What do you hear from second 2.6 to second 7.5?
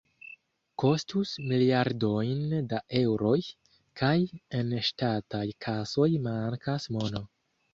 da eŭroj, kaj en ŝtataj kasoj mankas mono.